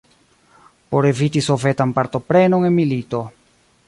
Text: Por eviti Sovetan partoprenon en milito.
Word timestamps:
Por 0.89 1.03
eviti 1.11 1.41
Sovetan 1.49 1.93
partoprenon 1.97 2.65
en 2.71 2.77
milito. 2.79 3.21